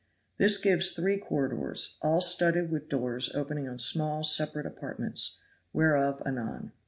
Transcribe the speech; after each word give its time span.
This 0.39 0.59
gives 0.59 0.93
three 0.93 1.17
corridors, 1.19 1.97
all 2.01 2.21
studded 2.21 2.71
with 2.71 2.89
doors 2.89 3.35
opening 3.35 3.69
on 3.69 3.77
small 3.77 4.23
separate 4.23 4.65
apartments, 4.65 5.43
whereof 5.73 6.23
anon. 6.25 6.71